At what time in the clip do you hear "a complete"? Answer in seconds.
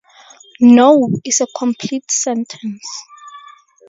1.41-2.09